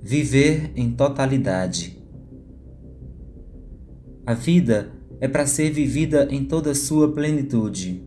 Viver 0.00 0.70
em 0.76 0.92
totalidade. 0.92 2.00
A 4.24 4.32
vida 4.32 4.92
é 5.20 5.26
para 5.26 5.44
ser 5.44 5.72
vivida 5.72 6.28
em 6.30 6.44
toda 6.44 6.72
sua 6.72 7.12
plenitude. 7.12 8.06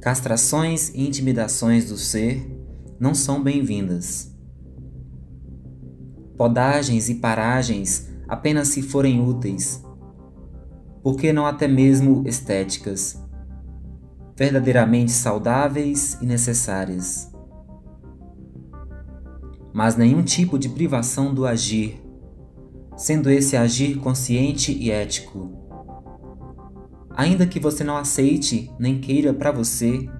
Castrações 0.00 0.88
e 0.90 1.06
intimidações 1.06 1.88
do 1.88 1.96
ser 1.96 2.44
não 2.98 3.14
são 3.14 3.40
bem-vindas. 3.40 4.34
Podagens 6.36 7.08
e 7.08 7.14
paragens 7.14 8.08
apenas 8.26 8.68
se 8.68 8.82
forem 8.82 9.20
úteis, 9.20 9.82
porque 11.04 11.32
não 11.32 11.46
até 11.46 11.68
mesmo 11.68 12.24
estéticas, 12.26 13.16
verdadeiramente 14.36 15.12
saudáveis 15.12 16.18
e 16.20 16.26
necessárias 16.26 17.37
mas 19.78 19.94
nenhum 19.94 20.24
tipo 20.24 20.58
de 20.58 20.68
privação 20.68 21.32
do 21.32 21.46
agir, 21.46 22.02
sendo 22.96 23.30
esse 23.30 23.56
agir 23.56 23.98
consciente 23.98 24.72
e 24.72 24.90
ético. 24.90 25.52
Ainda 27.10 27.46
que 27.46 27.60
você 27.60 27.84
não 27.84 27.96
aceite 27.96 28.72
nem 28.76 28.98
queira 28.98 29.32
para 29.32 29.52
você, 29.52 30.10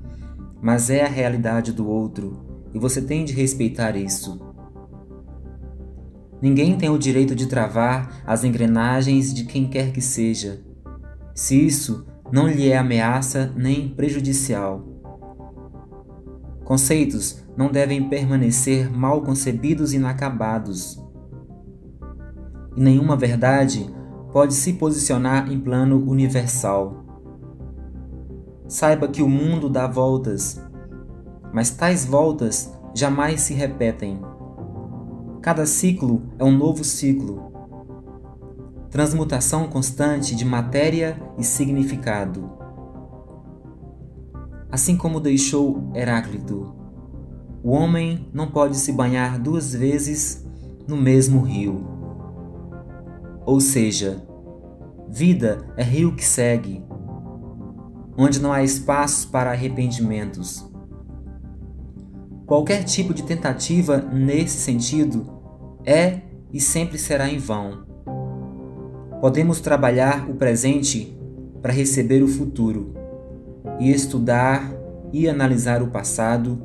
mas 0.62 0.90
é 0.90 1.04
a 1.04 1.08
realidade 1.08 1.72
do 1.72 1.88
outro 1.88 2.68
e 2.72 2.78
você 2.78 3.02
tem 3.02 3.24
de 3.24 3.32
respeitar 3.32 3.96
isso. 3.96 4.40
Ninguém 6.40 6.78
tem 6.78 6.88
o 6.88 6.96
direito 6.96 7.34
de 7.34 7.48
travar 7.48 8.22
as 8.24 8.44
engrenagens 8.44 9.34
de 9.34 9.44
quem 9.44 9.66
quer 9.66 9.90
que 9.90 10.00
seja, 10.00 10.62
se 11.34 11.66
isso 11.66 12.06
não 12.30 12.46
lhe 12.46 12.68
é 12.68 12.78
ameaça 12.78 13.52
nem 13.56 13.88
prejudicial. 13.88 14.87
Conceitos 16.68 17.42
não 17.56 17.72
devem 17.72 18.10
permanecer 18.10 18.92
mal 18.94 19.22
concebidos 19.22 19.94
e 19.94 19.96
inacabados. 19.96 21.02
E 22.76 22.82
nenhuma 22.82 23.16
verdade 23.16 23.88
pode 24.34 24.52
se 24.52 24.74
posicionar 24.74 25.50
em 25.50 25.58
plano 25.58 25.96
universal. 26.06 27.06
Saiba 28.68 29.08
que 29.08 29.22
o 29.22 29.28
mundo 29.30 29.70
dá 29.70 29.86
voltas, 29.86 30.62
mas 31.54 31.70
tais 31.70 32.04
voltas 32.04 32.70
jamais 32.94 33.40
se 33.40 33.54
repetem. 33.54 34.20
Cada 35.40 35.64
ciclo 35.64 36.20
é 36.38 36.44
um 36.44 36.52
novo 36.52 36.84
ciclo. 36.84 37.50
Transmutação 38.90 39.68
constante 39.68 40.36
de 40.36 40.44
matéria 40.44 41.18
e 41.38 41.44
significado. 41.44 42.67
Assim 44.70 44.96
como 44.96 45.18
deixou 45.18 45.90
Heráclito, 45.94 46.74
o 47.62 47.70
homem 47.70 48.28
não 48.34 48.50
pode 48.50 48.76
se 48.76 48.92
banhar 48.92 49.38
duas 49.38 49.72
vezes 49.72 50.46
no 50.86 50.94
mesmo 50.94 51.40
rio. 51.40 51.86
Ou 53.46 53.60
seja, 53.60 54.22
vida 55.08 55.66
é 55.74 55.82
rio 55.82 56.14
que 56.14 56.24
segue, 56.24 56.84
onde 58.16 58.40
não 58.40 58.52
há 58.52 58.62
espaço 58.62 59.28
para 59.28 59.52
arrependimentos. 59.52 60.70
Qualquer 62.44 62.84
tipo 62.84 63.14
de 63.14 63.22
tentativa 63.22 63.96
nesse 64.12 64.58
sentido 64.58 65.26
é 65.84 66.20
e 66.52 66.60
sempre 66.60 66.98
será 66.98 67.26
em 67.26 67.38
vão. 67.38 67.86
Podemos 69.22 69.60
trabalhar 69.60 70.28
o 70.28 70.34
presente 70.34 71.18
para 71.62 71.72
receber 71.72 72.22
o 72.22 72.28
futuro 72.28 73.07
e 73.78 73.90
estudar 73.90 74.72
e 75.12 75.28
analisar 75.28 75.82
o 75.82 75.88
passado 75.88 76.60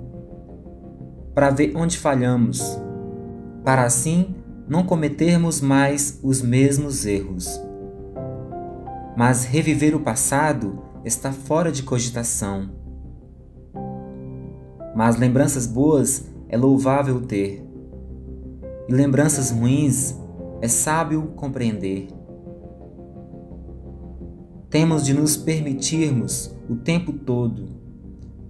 para 1.33 1.49
ver 1.49 1.73
onde 1.75 1.97
falhamos, 1.97 2.79
para 3.63 3.83
assim 3.83 4.35
não 4.67 4.83
cometermos 4.83 5.61
mais 5.61 6.19
os 6.23 6.41
mesmos 6.41 7.05
erros. 7.05 7.59
Mas 9.15 9.45
reviver 9.45 9.95
o 9.95 9.99
passado 9.99 10.79
está 11.03 11.31
fora 11.31 11.71
de 11.71 11.83
cogitação. 11.83 12.69
Mas 14.95 15.17
lembranças 15.17 15.65
boas 15.65 16.25
é 16.47 16.57
louvável 16.57 17.21
ter, 17.21 17.65
e 18.87 18.93
lembranças 18.93 19.49
ruins 19.51 20.15
é 20.61 20.67
sábio 20.67 21.33
compreender. 21.35 22.07
Temos 24.73 25.05
de 25.05 25.13
nos 25.13 25.37
permitirmos 25.37 26.51
o 26.67 26.75
tempo 26.75 27.13
todo, 27.13 27.67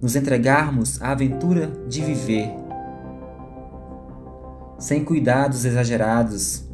nos 0.00 0.16
entregarmos 0.16 1.02
à 1.02 1.10
aventura 1.10 1.66
de 1.86 2.00
viver, 2.00 2.50
sem 4.78 5.04
cuidados 5.04 5.66
exagerados 5.66 6.66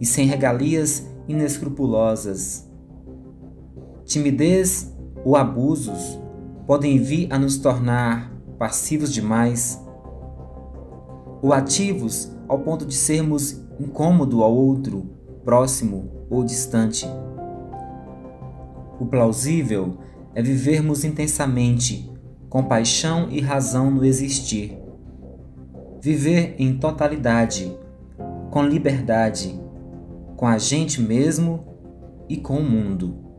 e 0.00 0.06
sem 0.06 0.26
regalias 0.26 1.08
inescrupulosas. 1.26 2.70
Timidez 4.04 4.94
ou 5.24 5.34
abusos 5.34 6.20
podem 6.64 6.96
vir 7.02 7.26
a 7.32 7.36
nos 7.36 7.58
tornar 7.58 8.32
passivos 8.60 9.12
demais 9.12 9.76
ou 11.42 11.52
ativos 11.52 12.30
ao 12.46 12.60
ponto 12.60 12.86
de 12.86 12.94
sermos 12.94 13.60
incômodo 13.80 14.40
ao 14.44 14.54
outro, 14.54 15.10
próximo 15.42 16.12
ou 16.30 16.44
distante. 16.44 17.08
O 18.98 19.06
plausível 19.06 19.98
é 20.34 20.42
vivermos 20.42 21.04
intensamente, 21.04 22.10
com 22.48 22.62
paixão 22.64 23.28
e 23.30 23.40
razão 23.40 23.90
no 23.90 24.04
existir. 24.04 24.78
Viver 26.00 26.54
em 26.58 26.78
totalidade, 26.78 27.76
com 28.50 28.62
liberdade, 28.62 29.60
com 30.36 30.46
a 30.46 30.58
gente 30.58 31.00
mesmo 31.00 31.64
e 32.28 32.36
com 32.36 32.58
o 32.58 32.62
mundo. 32.62 33.33